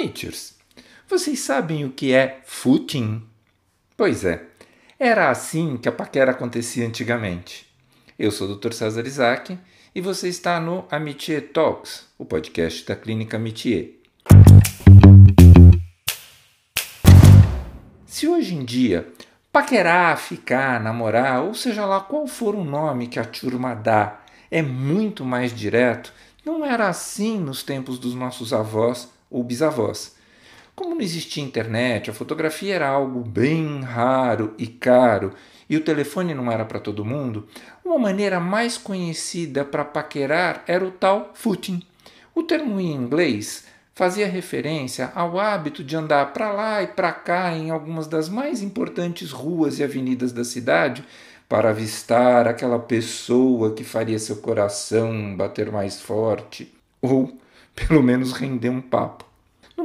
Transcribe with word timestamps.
Amateurs, 0.00 0.54
vocês 1.06 1.40
sabem 1.40 1.84
o 1.84 1.92
que 1.92 2.14
é 2.14 2.40
footing? 2.46 3.22
Pois 3.98 4.24
é, 4.24 4.46
era 4.98 5.30
assim 5.30 5.76
que 5.76 5.90
a 5.90 5.92
paquera 5.92 6.30
acontecia 6.30 6.86
antigamente. 6.86 7.70
Eu 8.18 8.30
sou 8.30 8.48
o 8.48 8.56
Dr. 8.56 8.72
César 8.72 9.06
Isaac 9.06 9.58
e 9.94 10.00
você 10.00 10.28
está 10.28 10.58
no 10.58 10.86
Amitié 10.90 11.42
Talks, 11.42 12.06
o 12.16 12.24
podcast 12.24 12.86
da 12.86 12.96
Clínica 12.96 13.36
Amitié. 13.36 13.90
Se 18.06 18.26
hoje 18.26 18.54
em 18.54 18.64
dia 18.64 19.06
paquerar, 19.52 20.16
ficar, 20.16 20.80
namorar, 20.80 21.42
ou 21.42 21.52
seja 21.52 21.84
lá 21.84 22.00
qual 22.00 22.26
for 22.26 22.54
o 22.54 22.64
nome 22.64 23.06
que 23.06 23.18
a 23.18 23.24
turma 23.24 23.74
dá, 23.74 24.22
é 24.50 24.62
muito 24.62 25.26
mais 25.26 25.54
direto, 25.54 26.10
não 26.42 26.64
era 26.64 26.88
assim 26.88 27.38
nos 27.38 27.62
tempos 27.62 27.98
dos 27.98 28.14
nossos 28.14 28.54
avós 28.54 29.19
ou 29.30 29.44
bisavós. 29.44 30.16
Como 30.74 30.94
não 30.94 31.02
existia 31.02 31.44
internet, 31.44 32.10
a 32.10 32.14
fotografia 32.14 32.74
era 32.74 32.88
algo 32.88 33.20
bem 33.20 33.82
raro 33.82 34.54
e 34.56 34.66
caro 34.66 35.32
e 35.68 35.76
o 35.76 35.80
telefone 35.82 36.34
não 36.34 36.50
era 36.50 36.64
para 36.64 36.80
todo 36.80 37.04
mundo, 37.04 37.46
uma 37.84 37.98
maneira 37.98 38.40
mais 38.40 38.76
conhecida 38.76 39.64
para 39.64 39.84
paquerar 39.84 40.64
era 40.66 40.84
o 40.84 40.90
tal 40.90 41.30
footing. 41.34 41.82
O 42.34 42.42
termo 42.42 42.80
em 42.80 42.92
inglês 42.92 43.66
fazia 43.94 44.26
referência 44.26 45.12
ao 45.14 45.38
hábito 45.38 45.84
de 45.84 45.94
andar 45.94 46.32
para 46.32 46.50
lá 46.50 46.82
e 46.82 46.86
para 46.86 47.12
cá 47.12 47.52
em 47.52 47.70
algumas 47.70 48.06
das 48.06 48.28
mais 48.28 48.62
importantes 48.62 49.30
ruas 49.30 49.78
e 49.78 49.84
avenidas 49.84 50.32
da 50.32 50.42
cidade 50.42 51.04
para 51.48 51.70
avistar 51.70 52.48
aquela 52.48 52.78
pessoa 52.78 53.74
que 53.74 53.84
faria 53.84 54.18
seu 54.18 54.36
coração 54.36 55.36
bater 55.36 55.70
mais 55.70 56.00
forte 56.00 56.72
ou 57.02 57.38
pelo 57.74 58.02
menos 58.02 58.32
render 58.32 58.70
um 58.70 58.80
papo. 58.80 59.29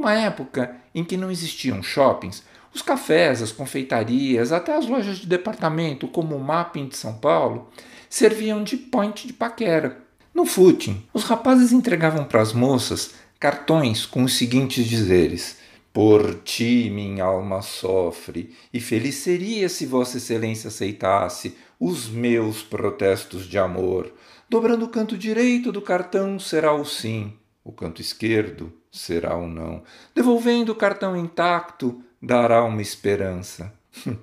Numa 0.05 0.14
época 0.14 0.76
em 0.94 1.04
que 1.04 1.18
não 1.18 1.32
existiam 1.32 1.82
shoppings, 1.82 2.44
os 2.72 2.84
cafés, 2.84 3.41
as 3.41 3.52
confeitarias, 3.52 4.52
até 4.52 4.77
as 4.77 4.85
lojas 4.85 5.18
de 5.18 5.26
departamento, 5.26 6.07
como 6.07 6.35
o 6.35 6.40
Mapping 6.40 6.90
de 6.90 6.96
São 6.96 7.16
Paulo, 7.16 7.71
serviam 8.07 8.63
de 8.63 8.77
point 8.77 9.26
de 9.26 9.34
paquera. 9.34 9.98
No 10.32 10.46
footing, 10.46 11.04
os 11.12 11.24
rapazes 11.24 11.71
entregavam 11.71 12.24
para 12.24 12.40
as 12.40 12.54
moças 12.54 13.15
cartões 13.40 14.05
com 14.05 14.21
os 14.24 14.38
seguintes 14.38 14.85
dizeres: 14.85 15.57
Por 15.91 16.35
ti 16.43 16.87
minha 16.93 17.24
alma 17.24 17.63
sofre, 17.63 18.55
e 18.71 18.80
feliz 18.80 19.15
seria 19.15 19.68
se 19.68 19.87
Vossa 19.87 20.18
Excelência 20.18 20.68
aceitasse 20.68 21.58
os 21.80 22.08
meus 22.08 22.62
protestos 22.62 23.48
de 23.48 23.58
amor. 23.58 24.13
Dobrando 24.48 24.85
o 24.85 24.90
canto 24.90 25.18
direito 25.18 25.71
do 25.71 25.82
cartão 25.82 26.37
será 26.37 26.76
o 26.76 26.85
sim, 26.85 27.34
o 27.66 27.71
canto 27.71 27.99
esquerdo 27.99 28.71
será 28.91 29.35
o 29.35 29.48
não. 29.48 29.84
Devolvendo 30.13 30.71
o 30.71 30.76
cartão 30.76 31.18
intacto, 31.18 31.99
dará 32.21 32.63
uma 32.63 32.82
esperança. 32.82 33.74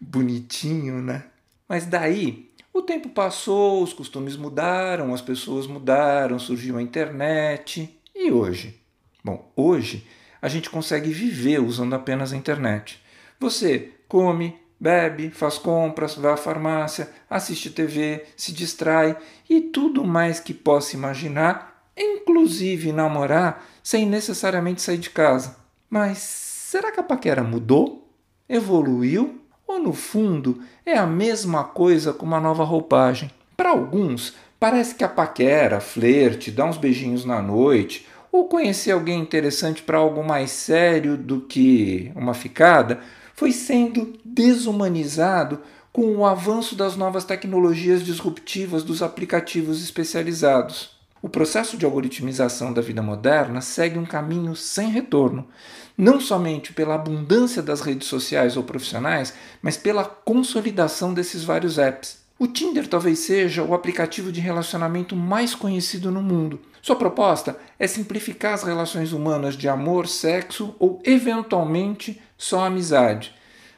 Bonitinho, 0.00 1.02
né? 1.02 1.26
Mas 1.68 1.84
daí 1.84 2.50
o 2.72 2.80
tempo 2.80 3.10
passou, 3.10 3.82
os 3.82 3.92
costumes 3.92 4.36
mudaram, 4.36 5.12
as 5.12 5.20
pessoas 5.20 5.66
mudaram, 5.66 6.38
surgiu 6.38 6.78
a 6.78 6.82
internet. 6.82 7.94
E 8.14 8.32
hoje? 8.32 8.80
Bom, 9.22 9.52
hoje 9.54 10.06
a 10.40 10.48
gente 10.48 10.70
consegue 10.70 11.10
viver 11.12 11.60
usando 11.60 11.94
apenas 11.94 12.32
a 12.32 12.36
internet. 12.36 13.02
Você 13.38 13.92
come, 14.08 14.58
bebe, 14.80 15.30
faz 15.30 15.58
compras, 15.58 16.14
vai 16.14 16.32
à 16.32 16.36
farmácia, 16.38 17.10
assiste 17.28 17.68
TV, 17.68 18.24
se 18.34 18.50
distrai 18.50 19.14
e 19.50 19.60
tudo 19.60 20.04
mais 20.04 20.40
que 20.40 20.54
possa 20.54 20.96
imaginar 20.96 21.77
inclusive 21.98 22.92
namorar, 22.92 23.66
sem 23.82 24.06
necessariamente 24.06 24.80
sair 24.80 24.98
de 24.98 25.10
casa. 25.10 25.56
Mas 25.90 26.18
será 26.18 26.92
que 26.92 27.00
a 27.00 27.02
paquera 27.02 27.42
mudou? 27.42 28.08
Evoluiu? 28.48 29.40
Ou 29.66 29.78
no 29.78 29.92
fundo 29.92 30.62
é 30.86 30.96
a 30.96 31.06
mesma 31.06 31.64
coisa 31.64 32.12
com 32.12 32.24
uma 32.24 32.40
nova 32.40 32.64
roupagem? 32.64 33.30
Para 33.56 33.70
alguns, 33.70 34.34
parece 34.58 34.94
que 34.94 35.04
a 35.04 35.08
paquera, 35.08 35.80
flerte, 35.80 36.50
dar 36.50 36.66
uns 36.66 36.78
beijinhos 36.78 37.24
na 37.24 37.42
noite 37.42 38.06
ou 38.30 38.48
conhecer 38.48 38.92
alguém 38.92 39.20
interessante 39.20 39.82
para 39.82 39.98
algo 39.98 40.22
mais 40.24 40.50
sério 40.50 41.16
do 41.16 41.40
que 41.40 42.12
uma 42.14 42.34
ficada 42.34 43.00
foi 43.34 43.52
sendo 43.52 44.18
desumanizado 44.24 45.60
com 45.92 46.16
o 46.16 46.26
avanço 46.26 46.74
das 46.74 46.96
novas 46.96 47.24
tecnologias 47.24 48.04
disruptivas 48.04 48.82
dos 48.82 49.02
aplicativos 49.02 49.82
especializados. 49.82 50.97
O 51.20 51.28
processo 51.28 51.76
de 51.76 51.84
algoritmização 51.84 52.72
da 52.72 52.80
vida 52.80 53.02
moderna 53.02 53.60
segue 53.60 53.98
um 53.98 54.06
caminho 54.06 54.54
sem 54.54 54.88
retorno, 54.88 55.48
não 55.96 56.20
somente 56.20 56.72
pela 56.72 56.94
abundância 56.94 57.60
das 57.60 57.80
redes 57.80 58.06
sociais 58.06 58.56
ou 58.56 58.62
profissionais, 58.62 59.34
mas 59.60 59.76
pela 59.76 60.04
consolidação 60.04 61.12
desses 61.12 61.42
vários 61.42 61.76
apps. 61.76 62.18
O 62.38 62.46
Tinder 62.46 62.86
talvez 62.86 63.18
seja 63.18 63.64
o 63.64 63.74
aplicativo 63.74 64.30
de 64.30 64.40
relacionamento 64.40 65.16
mais 65.16 65.56
conhecido 65.56 66.12
no 66.12 66.22
mundo. 66.22 66.60
Sua 66.80 66.94
proposta 66.94 67.58
é 67.80 67.88
simplificar 67.88 68.54
as 68.54 68.62
relações 68.62 69.12
humanas 69.12 69.56
de 69.56 69.68
amor, 69.68 70.06
sexo 70.06 70.76
ou, 70.78 71.02
eventualmente, 71.04 72.22
só 72.36 72.64
amizade. 72.64 73.34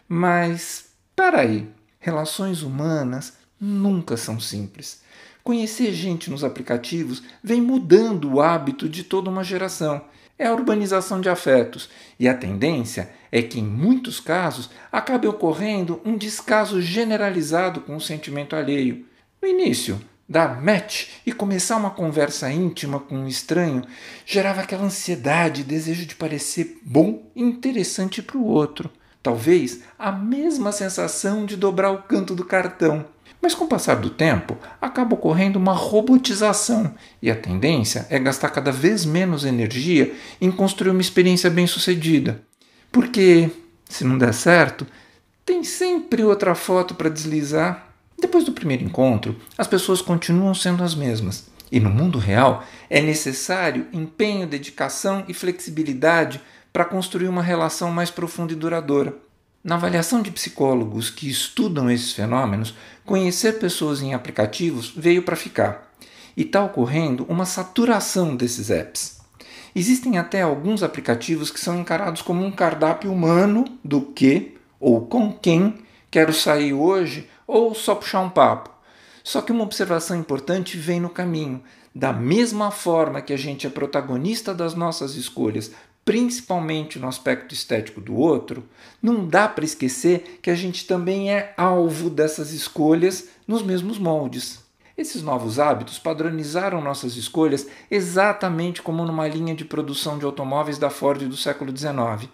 Mas, 0.06 0.90
peraí, 1.16 1.70
relações 1.98 2.60
humanas 2.60 3.32
nunca 3.58 4.18
são 4.18 4.38
simples. 4.38 5.00
Conhecer 5.42 5.92
gente 5.92 6.30
nos 6.30 6.44
aplicativos 6.44 7.22
vem 7.42 7.60
mudando 7.60 8.32
o 8.32 8.40
hábito 8.40 8.88
de 8.88 9.02
toda 9.04 9.30
uma 9.30 9.42
geração. 9.42 10.02
É 10.38 10.46
a 10.46 10.54
urbanização 10.54 11.20
de 11.20 11.28
afetos, 11.28 11.90
e 12.18 12.26
a 12.26 12.34
tendência 12.34 13.10
é 13.30 13.42
que, 13.42 13.60
em 13.60 13.64
muitos 13.64 14.20
casos, 14.20 14.70
acabe 14.90 15.26
ocorrendo 15.26 16.00
um 16.04 16.16
descaso 16.16 16.80
generalizado 16.80 17.82
com 17.82 17.94
o 17.94 18.00
sentimento 18.00 18.56
alheio. 18.56 19.04
No 19.42 19.48
início, 19.48 20.00
dar 20.30 20.62
match 20.62 21.08
e 21.26 21.32
começar 21.32 21.76
uma 21.76 21.90
conversa 21.90 22.50
íntima 22.52 23.00
com 23.00 23.16
um 23.16 23.26
estranho 23.26 23.82
gerava 24.24 24.60
aquela 24.60 24.84
ansiedade 24.84 25.62
e 25.62 25.64
desejo 25.64 26.06
de 26.06 26.14
parecer 26.14 26.78
bom 26.82 27.22
e 27.34 27.42
interessante 27.42 28.22
para 28.22 28.38
o 28.38 28.46
outro. 28.46 28.90
Talvez 29.22 29.82
a 29.98 30.12
mesma 30.12 30.72
sensação 30.72 31.44
de 31.44 31.56
dobrar 31.56 31.90
o 31.90 32.02
canto 32.04 32.34
do 32.34 32.44
cartão. 32.44 33.04
Mas 33.42 33.54
com 33.54 33.64
o 33.64 33.68
passar 33.68 33.96
do 33.96 34.10
tempo, 34.10 34.56
acaba 34.80 35.14
ocorrendo 35.14 35.58
uma 35.58 35.72
robotização 35.72 36.94
e 37.22 37.30
a 37.30 37.34
tendência 37.34 38.06
é 38.10 38.18
gastar 38.18 38.50
cada 38.50 38.70
vez 38.70 39.04
menos 39.04 39.44
energia 39.44 40.14
em 40.40 40.50
construir 40.50 40.90
uma 40.90 41.00
experiência 41.00 41.48
bem-sucedida. 41.48 42.42
Porque, 42.92 43.50
se 43.88 44.04
não 44.04 44.18
der 44.18 44.34
certo, 44.34 44.86
tem 45.44 45.64
sempre 45.64 46.22
outra 46.22 46.54
foto 46.54 46.94
para 46.94 47.08
deslizar. 47.08 47.86
Depois 48.20 48.44
do 48.44 48.52
primeiro 48.52 48.84
encontro, 48.84 49.36
as 49.56 49.66
pessoas 49.66 50.02
continuam 50.02 50.54
sendo 50.54 50.84
as 50.84 50.94
mesmas. 50.94 51.48
E 51.72 51.80
no 51.80 51.88
mundo 51.88 52.18
real, 52.18 52.64
é 52.90 53.00
necessário 53.00 53.86
empenho, 53.92 54.46
dedicação 54.46 55.24
e 55.28 55.32
flexibilidade 55.32 56.40
para 56.72 56.84
construir 56.84 57.28
uma 57.28 57.42
relação 57.42 57.90
mais 57.90 58.10
profunda 58.10 58.52
e 58.52 58.56
duradoura. 58.56 59.14
Na 59.62 59.74
avaliação 59.74 60.22
de 60.22 60.30
psicólogos 60.30 61.10
que 61.10 61.28
estudam 61.28 61.90
esses 61.90 62.14
fenômenos, 62.14 62.74
conhecer 63.04 63.58
pessoas 63.58 64.00
em 64.00 64.14
aplicativos 64.14 64.90
veio 64.96 65.22
para 65.22 65.36
ficar. 65.36 65.92
E 66.34 66.42
está 66.42 66.64
ocorrendo 66.64 67.26
uma 67.28 67.44
saturação 67.44 68.34
desses 68.34 68.70
apps. 68.70 69.20
Existem 69.76 70.16
até 70.16 70.40
alguns 70.40 70.82
aplicativos 70.82 71.50
que 71.50 71.60
são 71.60 71.78
encarados 71.78 72.22
como 72.22 72.42
um 72.42 72.50
cardápio 72.50 73.12
humano 73.12 73.66
do 73.84 74.00
que 74.00 74.56
ou 74.80 75.02
com 75.02 75.30
quem 75.30 75.74
quero 76.10 76.32
sair 76.32 76.72
hoje 76.72 77.28
ou 77.46 77.74
só 77.74 77.94
puxar 77.94 78.20
um 78.20 78.30
papo. 78.30 78.70
Só 79.22 79.42
que 79.42 79.52
uma 79.52 79.64
observação 79.64 80.18
importante 80.18 80.78
vem 80.78 81.00
no 81.00 81.10
caminho. 81.10 81.62
Da 81.94 82.14
mesma 82.14 82.70
forma 82.70 83.20
que 83.20 83.32
a 83.32 83.36
gente 83.36 83.66
é 83.66 83.70
protagonista 83.70 84.54
das 84.54 84.74
nossas 84.74 85.16
escolhas 85.16 85.70
principalmente 86.04 86.98
no 86.98 87.08
aspecto 87.08 87.54
estético 87.54 88.00
do 88.00 88.14
outro, 88.16 88.64
não 89.02 89.26
dá 89.26 89.48
para 89.48 89.64
esquecer 89.64 90.38
que 90.42 90.50
a 90.50 90.54
gente 90.54 90.86
também 90.86 91.32
é 91.32 91.54
alvo 91.56 92.10
dessas 92.10 92.52
escolhas 92.52 93.28
nos 93.46 93.62
mesmos 93.62 93.98
moldes. 93.98 94.64
Esses 94.96 95.22
novos 95.22 95.58
hábitos 95.58 95.98
padronizaram 95.98 96.80
nossas 96.80 97.16
escolhas 97.16 97.66
exatamente 97.90 98.82
como 98.82 99.04
numa 99.04 99.26
linha 99.28 99.54
de 99.54 99.64
produção 99.64 100.18
de 100.18 100.24
automóveis 100.24 100.78
da 100.78 100.90
Ford 100.90 101.22
do 101.22 101.36
século 101.36 101.74
XIX, 101.76 102.30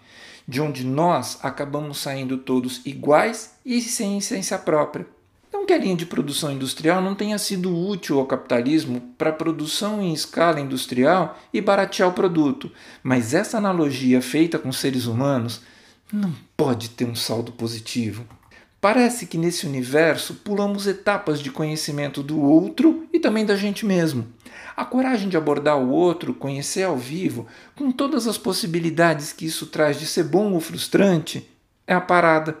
de 0.47 0.61
onde 0.61 0.85
nós 0.85 1.39
acabamos 1.43 1.99
saindo 1.99 2.37
todos 2.37 2.85
iguais 2.85 3.55
e 3.65 3.81
sem 3.81 4.17
essência 4.17 4.57
própria 4.57 5.16
que 5.67 5.73
a 5.73 5.77
linha 5.77 5.97
de 5.97 6.05
produção 6.05 6.49
industrial 6.49 7.01
não 7.01 7.13
tenha 7.13 7.37
sido 7.37 7.77
útil 7.77 8.19
ao 8.19 8.25
capitalismo 8.25 9.01
para 9.17 9.33
produção 9.33 10.01
em 10.01 10.13
escala 10.13 10.61
industrial 10.61 11.37
e 11.53 11.59
baratear 11.59 12.07
o 12.07 12.13
produto, 12.13 12.71
mas 13.03 13.33
essa 13.33 13.57
analogia 13.57 14.21
feita 14.21 14.57
com 14.57 14.71
seres 14.71 15.05
humanos 15.05 15.61
não 16.11 16.33
pode 16.55 16.91
ter 16.91 17.03
um 17.03 17.13
saldo 17.13 17.51
positivo. 17.51 18.25
Parece 18.79 19.25
que 19.25 19.37
nesse 19.37 19.67
universo 19.67 20.35
pulamos 20.35 20.87
etapas 20.87 21.41
de 21.41 21.51
conhecimento 21.51 22.23
do 22.23 22.39
outro 22.39 23.05
e 23.11 23.19
também 23.19 23.45
da 23.45 23.57
gente 23.57 23.85
mesmo. 23.85 24.25
A 24.75 24.85
coragem 24.85 25.27
de 25.27 25.35
abordar 25.35 25.77
o 25.77 25.89
outro, 25.89 26.33
conhecer 26.33 26.83
ao 26.83 26.95
vivo, 26.95 27.45
com 27.75 27.91
todas 27.91 28.25
as 28.25 28.37
possibilidades 28.37 29.33
que 29.33 29.45
isso 29.45 29.65
traz 29.65 29.99
de 29.99 30.05
ser 30.05 30.23
bom 30.23 30.53
ou 30.53 30.61
frustrante, 30.61 31.49
é 31.85 31.93
a 31.93 31.99
parada. 31.99 32.55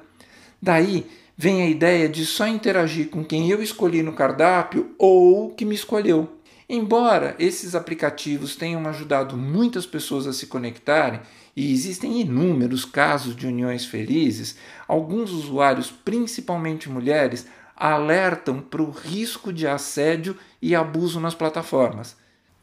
Daí 0.61 1.05
vem 1.37 1.61
a 1.61 1.69
ideia 1.69 2.09
de 2.09 2.25
só 2.25 2.47
interagir 2.47 3.09
com 3.09 3.23
quem 3.23 3.49
eu 3.51 3.61
escolhi 3.61 4.01
no 4.01 4.13
cardápio 4.13 4.95
ou 4.97 5.51
que 5.51 5.63
me 5.63 5.75
escolheu. 5.75 6.33
Embora 6.67 7.35
esses 7.37 7.75
aplicativos 7.75 8.55
tenham 8.55 8.85
ajudado 8.87 9.37
muitas 9.37 9.85
pessoas 9.85 10.25
a 10.25 10.33
se 10.33 10.47
conectarem, 10.47 11.21
e 11.55 11.71
existem 11.71 12.19
inúmeros 12.19 12.85
casos 12.85 13.35
de 13.35 13.47
uniões 13.47 13.85
felizes, 13.85 14.57
alguns 14.87 15.31
usuários, 15.31 15.89
principalmente 15.89 16.89
mulheres, 16.89 17.47
alertam 17.75 18.59
para 18.59 18.81
o 18.81 18.91
risco 18.91 19.53
de 19.53 19.67
assédio 19.67 20.35
e 20.61 20.75
abuso 20.75 21.19
nas 21.19 21.33
plataformas. 21.33 22.17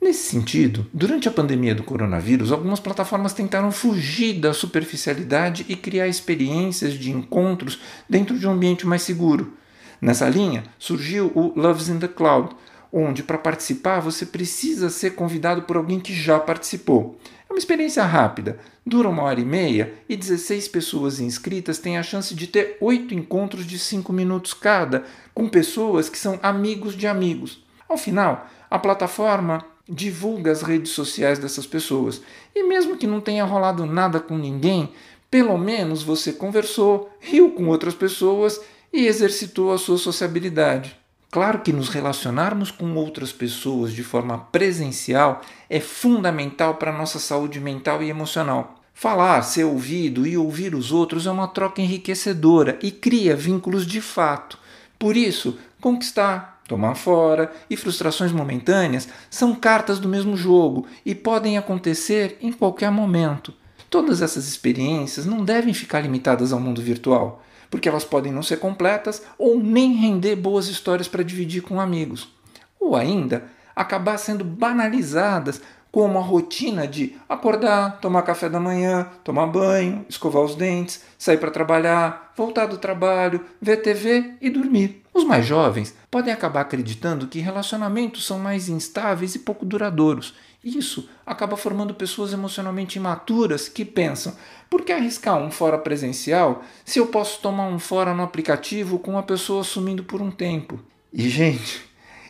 Nesse 0.04 0.28
sentido, 0.28 0.86
durante 0.92 1.28
a 1.28 1.32
pandemia 1.32 1.74
do 1.74 1.82
coronavírus, 1.82 2.52
algumas 2.52 2.78
plataformas 2.78 3.32
tentaram 3.32 3.72
fugir 3.72 4.34
da 4.34 4.52
superficialidade 4.52 5.64
e 5.66 5.74
criar 5.74 6.06
experiências 6.06 6.92
de 6.92 7.10
encontros 7.10 7.80
dentro 8.06 8.38
de 8.38 8.46
um 8.46 8.50
ambiente 8.50 8.86
mais 8.86 9.00
seguro. 9.00 9.54
Nessa 10.02 10.28
linha, 10.28 10.64
surgiu 10.78 11.32
o 11.34 11.58
Loves 11.58 11.88
in 11.88 11.98
the 11.98 12.06
Cloud, 12.06 12.54
onde 12.92 13.22
para 13.22 13.38
participar 13.38 14.00
você 14.00 14.26
precisa 14.26 14.90
ser 14.90 15.14
convidado 15.14 15.62
por 15.62 15.78
alguém 15.78 15.98
que 15.98 16.12
já 16.12 16.38
participou. 16.38 17.18
É 17.48 17.52
uma 17.54 17.58
experiência 17.58 18.04
rápida, 18.04 18.58
dura 18.84 19.08
uma 19.08 19.22
hora 19.22 19.40
e 19.40 19.44
meia 19.46 19.94
e 20.06 20.18
16 20.18 20.68
pessoas 20.68 21.18
inscritas 21.18 21.78
têm 21.78 21.96
a 21.96 22.02
chance 22.02 22.34
de 22.34 22.46
ter 22.46 22.76
oito 22.82 23.14
encontros 23.14 23.66
de 23.66 23.78
5 23.78 24.12
minutos 24.12 24.52
cada, 24.52 25.04
com 25.32 25.48
pessoas 25.48 26.10
que 26.10 26.18
são 26.18 26.38
amigos 26.42 26.94
de 26.94 27.06
amigos. 27.06 27.64
Ao 27.88 27.96
final, 27.96 28.46
a 28.70 28.78
plataforma 28.78 29.64
divulga 29.88 30.50
as 30.50 30.62
redes 30.62 30.92
sociais 30.92 31.38
dessas 31.38 31.66
pessoas. 31.66 32.20
E 32.54 32.62
mesmo 32.62 32.96
que 32.96 33.06
não 33.06 33.20
tenha 33.20 33.44
rolado 33.44 33.84
nada 33.86 34.20
com 34.20 34.36
ninguém, 34.36 34.90
pelo 35.30 35.58
menos 35.58 36.02
você 36.02 36.32
conversou, 36.32 37.10
riu 37.20 37.50
com 37.50 37.66
outras 37.68 37.94
pessoas 37.94 38.60
e 38.92 39.06
exercitou 39.06 39.72
a 39.72 39.78
sua 39.78 39.98
sociabilidade. 39.98 40.96
Claro 41.30 41.62
que 41.62 41.72
nos 41.72 41.88
relacionarmos 41.88 42.70
com 42.70 42.94
outras 42.94 43.32
pessoas 43.32 43.92
de 43.92 44.04
forma 44.04 44.38
presencial 44.52 45.40
é 45.68 45.80
fundamental 45.80 46.76
para 46.76 46.94
a 46.94 46.96
nossa 46.96 47.18
saúde 47.18 47.58
mental 47.58 48.00
e 48.00 48.08
emocional. 48.08 48.80
Falar, 48.94 49.42
ser 49.42 49.64
ouvido 49.64 50.24
e 50.24 50.36
ouvir 50.36 50.76
os 50.76 50.92
outros 50.92 51.26
é 51.26 51.30
uma 51.32 51.48
troca 51.48 51.82
enriquecedora 51.82 52.78
e 52.80 52.92
cria 52.92 53.34
vínculos 53.34 53.84
de 53.84 54.00
fato. 54.00 54.56
Por 54.96 55.16
isso, 55.16 55.58
conquistar, 55.80 56.53
tomar 56.68 56.94
fora 56.94 57.52
e 57.68 57.76
frustrações 57.76 58.32
momentâneas 58.32 59.08
são 59.30 59.54
cartas 59.54 59.98
do 59.98 60.08
mesmo 60.08 60.36
jogo 60.36 60.86
e 61.04 61.14
podem 61.14 61.58
acontecer 61.58 62.38
em 62.40 62.52
qualquer 62.52 62.90
momento. 62.90 63.52
Todas 63.90 64.22
essas 64.22 64.48
experiências 64.48 65.26
não 65.26 65.44
devem 65.44 65.72
ficar 65.72 66.00
limitadas 66.00 66.52
ao 66.52 66.60
mundo 66.60 66.82
virtual 66.82 67.42
porque 67.74 67.88
elas 67.88 68.04
podem 68.04 68.30
não 68.30 68.42
ser 68.42 68.58
completas 68.58 69.22
ou 69.36 69.58
nem 69.58 69.94
render 69.94 70.36
boas 70.36 70.68
histórias 70.68 71.08
para 71.08 71.24
dividir 71.24 71.60
com 71.60 71.80
amigos. 71.80 72.32
Ou 72.78 72.94
ainda, 72.94 73.46
acabar 73.74 74.16
sendo 74.16 74.44
banalizadas 74.44 75.60
como 75.90 76.18
a 76.18 76.22
rotina 76.22 76.86
de 76.86 77.16
acordar, 77.28 78.00
tomar 78.00 78.22
café 78.22 78.48
da 78.48 78.60
manhã, 78.60 79.08
tomar 79.22 79.46
banho, 79.46 80.04
escovar 80.08 80.42
os 80.42 80.54
dentes, 80.54 81.02
sair 81.18 81.38
para 81.38 81.50
trabalhar, 81.50 82.32
voltar 82.36 82.66
do 82.66 82.78
trabalho, 82.78 83.40
ver 83.60 83.78
TV 83.78 84.34
e 84.40 84.50
dormir. 84.50 85.03
Os 85.14 85.24
mais 85.24 85.46
jovens 85.46 85.94
podem 86.10 86.34
acabar 86.34 86.62
acreditando 86.62 87.28
que 87.28 87.38
relacionamentos 87.38 88.26
são 88.26 88.38
mais 88.38 88.68
instáveis 88.68 89.34
e 89.36 89.38
pouco 89.38 89.64
duradouros 89.64 90.34
isso 90.64 91.06
acaba 91.26 91.58
formando 91.58 91.92
pessoas 91.92 92.32
emocionalmente 92.32 92.98
imaturas 92.98 93.68
que 93.68 93.84
pensam: 93.84 94.34
por 94.70 94.82
que 94.82 94.92
arriscar 94.92 95.36
um 95.36 95.50
fora 95.50 95.76
presencial 95.76 96.64
se 96.84 96.98
eu 96.98 97.06
posso 97.08 97.40
tomar 97.42 97.66
um 97.66 97.78
fora 97.78 98.14
no 98.14 98.22
aplicativo 98.22 98.98
com 98.98 99.12
uma 99.12 99.22
pessoa 99.22 99.62
sumindo 99.62 100.02
por 100.02 100.22
um 100.22 100.30
tempo? 100.30 100.80
E, 101.12 101.28
gente, 101.28 101.84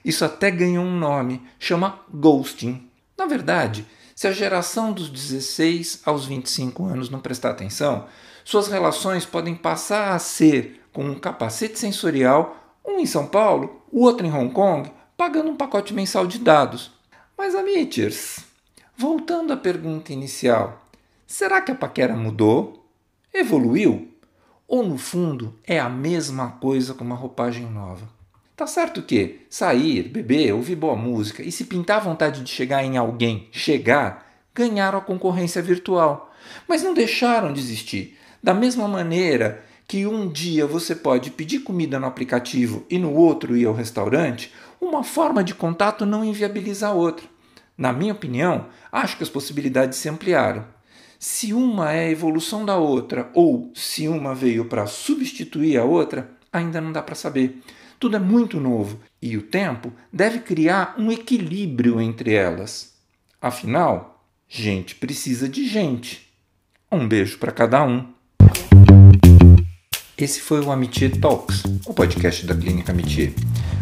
isso 0.04 0.24
até 0.24 0.50
ganhou 0.50 0.84
um 0.84 0.98
nome 0.98 1.42
chama 1.60 2.00
ghosting. 2.12 2.90
Na 3.16 3.26
verdade, 3.26 3.86
se 4.16 4.26
a 4.26 4.32
geração 4.32 4.92
dos 4.92 5.08
16 5.08 6.02
aos 6.04 6.26
25 6.26 6.84
anos 6.86 7.08
não 7.08 7.20
prestar 7.20 7.50
atenção, 7.50 8.06
suas 8.44 8.66
relações 8.66 9.24
podem 9.24 9.54
passar 9.54 10.12
a 10.12 10.18
ser 10.18 10.84
com 10.92 11.04
um 11.04 11.14
capacete 11.14 11.78
sensorial, 11.78 12.63
um 12.84 12.98
em 12.98 13.06
São 13.06 13.26
Paulo, 13.26 13.82
o 13.90 14.02
outro 14.02 14.26
em 14.26 14.32
Hong 14.32 14.52
Kong, 14.52 14.90
pagando 15.16 15.50
um 15.50 15.56
pacote 15.56 15.94
mensal 15.94 16.26
de 16.26 16.38
dados. 16.38 16.92
Mas, 17.36 17.54
Amiters, 17.54 18.40
voltando 18.96 19.52
à 19.52 19.56
pergunta 19.56 20.12
inicial, 20.12 20.84
será 21.26 21.60
que 21.60 21.72
a 21.72 21.74
paquera 21.74 22.14
mudou? 22.14 22.86
Evoluiu? 23.32 24.08
Ou 24.68 24.82
no 24.82 24.98
fundo 24.98 25.54
é 25.66 25.78
a 25.78 25.88
mesma 25.88 26.52
coisa 26.52 26.94
com 26.94 27.04
uma 27.04 27.14
roupagem 27.14 27.66
nova? 27.66 28.08
Tá 28.56 28.66
certo 28.66 29.02
que 29.02 29.40
sair, 29.50 30.04
beber, 30.04 30.52
ouvir 30.52 30.76
boa 30.76 30.94
música 30.94 31.42
e 31.42 31.50
se 31.50 31.64
pintar 31.64 32.00
vontade 32.00 32.42
de 32.42 32.50
chegar 32.50 32.84
em 32.84 32.96
alguém, 32.96 33.48
chegar, 33.50 34.32
ganharam 34.54 34.98
a 34.98 35.02
concorrência 35.02 35.60
virtual. 35.60 36.32
Mas 36.68 36.82
não 36.82 36.94
deixaram 36.94 37.52
de 37.52 37.60
existir. 37.60 38.16
Da 38.42 38.54
mesma 38.54 38.86
maneira 38.86 39.64
que 39.86 40.06
um 40.06 40.28
dia 40.28 40.66
você 40.66 40.94
pode 40.94 41.30
pedir 41.30 41.60
comida 41.60 41.98
no 41.98 42.06
aplicativo 42.06 42.84
e 42.88 42.98
no 42.98 43.12
outro 43.12 43.56
ir 43.56 43.66
ao 43.66 43.74
restaurante, 43.74 44.52
uma 44.80 45.04
forma 45.04 45.44
de 45.44 45.54
contato 45.54 46.06
não 46.06 46.24
inviabiliza 46.24 46.88
a 46.88 46.92
outra. 46.92 47.26
Na 47.76 47.92
minha 47.92 48.12
opinião, 48.12 48.66
acho 48.90 49.16
que 49.16 49.22
as 49.22 49.28
possibilidades 49.28 49.98
se 49.98 50.08
ampliaram. 50.08 50.64
Se 51.18 51.52
uma 51.52 51.92
é 51.92 52.06
a 52.06 52.10
evolução 52.10 52.64
da 52.64 52.76
outra 52.76 53.30
ou 53.34 53.72
se 53.74 54.06
uma 54.06 54.34
veio 54.34 54.66
para 54.66 54.86
substituir 54.86 55.78
a 55.78 55.84
outra, 55.84 56.30
ainda 56.52 56.80
não 56.80 56.92
dá 56.92 57.02
para 57.02 57.14
saber. 57.14 57.62
Tudo 57.98 58.16
é 58.16 58.20
muito 58.20 58.60
novo 58.60 59.00
e 59.20 59.36
o 59.36 59.42
tempo 59.42 59.92
deve 60.12 60.40
criar 60.40 60.94
um 60.98 61.10
equilíbrio 61.10 62.00
entre 62.00 62.34
elas. 62.34 62.94
Afinal, 63.40 64.24
gente 64.48 64.94
precisa 64.94 65.48
de 65.48 65.66
gente. 65.66 66.32
Um 66.90 67.08
beijo 67.08 67.38
para 67.38 67.50
cada 67.50 67.82
um. 67.84 68.12
Esse 70.16 70.40
foi 70.40 70.60
o 70.60 70.70
Amitié 70.70 71.08
Talks, 71.08 71.64
o 71.84 71.92
podcast 71.92 72.46
da 72.46 72.54
Clínica 72.54 72.92
Amitié. 72.92 73.32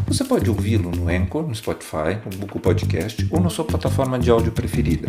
Você 0.09 0.25
pode 0.25 0.49
ouvi-lo 0.49 0.91
no 0.91 1.07
Anchor, 1.11 1.47
no 1.47 1.55
Spotify, 1.55 2.19
no 2.25 2.39
Google 2.39 2.59
Podcast 2.59 3.29
ou 3.31 3.39
na 3.39 3.51
sua 3.51 3.67
plataforma 3.67 4.19
de 4.19 4.31
áudio 4.31 4.51
preferida. 4.51 5.09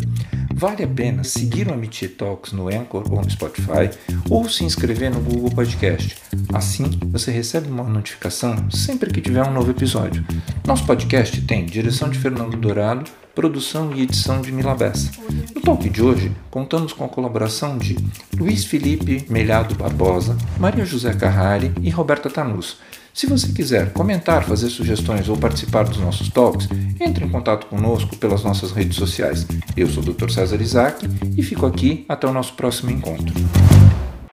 Vale 0.54 0.84
a 0.84 0.88
pena 0.88 1.24
seguir 1.24 1.70
o 1.70 1.74
Amitié 1.74 2.10
Talks 2.10 2.52
no 2.52 2.68
Anchor 2.68 3.06
ou 3.10 3.22
no 3.22 3.32
Spotify 3.32 3.90
ou 4.30 4.50
se 4.50 4.66
inscrever 4.66 5.12
no 5.12 5.22
Google 5.22 5.52
Podcast. 5.52 6.18
Assim, 6.54 6.90
você 7.06 7.32
recebe 7.32 7.70
uma 7.70 7.86
notificação 7.86 8.70
sempre 8.70 9.10
que 9.10 9.22
tiver 9.22 9.48
um 9.48 9.54
novo 9.54 9.72
episódio. 9.72 10.26
Nosso 10.68 10.86
podcast 10.86 11.42
tem 11.44 11.66
direção 11.66 12.10
de 12.10 12.20
Fernando 12.20 12.58
Dourado, 12.58 13.10
produção 13.36 13.92
e 13.94 14.02
edição 14.02 14.42
de 14.42 14.52
Milabessa. 14.52 15.12
No 15.56 15.62
talk 15.62 15.90
de 15.90 16.02
hoje, 16.02 16.32
contamos 16.52 16.94
com 16.94 17.04
a 17.04 17.10
colaboração 17.10 17.78
de 17.78 17.98
Luiz 18.38 18.66
Felipe 18.66 19.26
Melhado 19.30 19.76
Barbosa, 19.76 20.38
Maria 20.60 20.86
José 20.86 21.14
Carrari 21.14 21.72
e 21.82 21.90
Roberta 21.90 22.30
Tanus. 22.30 22.78
Se 23.14 23.28
você 23.28 23.52
quiser 23.52 23.94
comentar, 23.94 24.44
fazer 24.44 24.70
sugestões 24.70 25.30
ou 25.30 25.38
participar 25.38 25.84
dos 25.84 26.00
nossos 26.00 26.30
talks, 26.30 26.68
entre 27.00 27.26
em 27.26 27.30
contato 27.30 27.68
conosco 27.68 28.16
pelas 28.18 28.44
nossas 28.44 28.72
redes 28.72 28.98
sociais. 28.98 29.46
Eu 29.78 29.88
sou 29.88 30.02
o 30.02 30.14
Dr. 30.14 30.32
César 30.32 30.60
Isaac 30.60 31.08
e 31.38 31.44
fico 31.44 31.66
aqui 31.66 32.06
até 32.10 32.28
o 32.28 32.34
nosso 32.34 32.54
próximo 32.54 32.90
encontro. 32.90 33.34